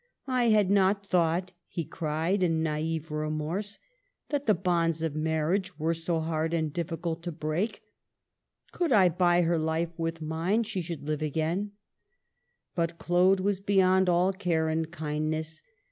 "I 0.25 0.45
had 0.45 0.71
not 0.71 1.05
thought," 1.05 1.51
he 1.67 1.85
cried 1.85 2.41
in 2.41 2.63
naive 2.63 3.11
remorse," 3.11 3.77
that 4.29 4.47
the 4.47 4.55
bonds 4.55 5.03
of 5.03 5.13
marriage 5.15 5.77
were 5.77 5.93
so 5.93 6.19
hard 6.21 6.55
and 6.55 6.73
difficult 6.73 7.21
to 7.21 7.31
break. 7.31 7.83
Could 8.71 8.91
I 8.91 9.09
buy 9.09 9.43
her 9.43 9.59
life 9.59 9.91
with 9.99 10.19
mine, 10.19 10.63
she 10.63 10.81
SEQUELS. 10.81 10.87
75 10.87 10.87
should 10.87 11.07
live 11.07 11.21
again." 11.21 11.71
But 12.73 12.97
Claude 12.97 13.41
was 13.41 13.59
beyond 13.59 14.09
all 14.09 14.33
care 14.33 14.69
and 14.69 14.89
kindness. 14.89 15.61